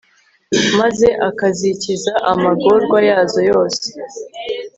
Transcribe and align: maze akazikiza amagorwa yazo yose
maze 0.79 1.07
akazikiza 1.29 2.13
amagorwa 2.31 2.97
yazo 3.09 3.39
yose 3.51 3.85